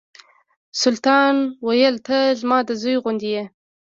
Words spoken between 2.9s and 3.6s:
غوندې یې.